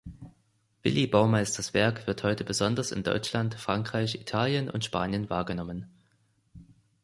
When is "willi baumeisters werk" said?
0.81-2.07